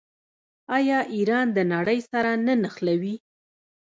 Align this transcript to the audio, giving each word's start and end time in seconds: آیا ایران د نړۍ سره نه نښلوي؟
آیا 0.77 0.99
ایران 1.15 1.47
د 1.55 1.59
نړۍ 1.73 1.99
سره 2.11 2.31
نه 2.45 2.53
نښلوي؟ 2.61 3.15